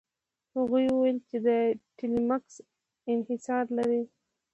هغوی 0.55 0.85
وویل 0.89 1.17
چې 1.27 1.37
ټیلمکس 1.97 2.55
انحصار 3.11 3.65
لري. 3.77 4.01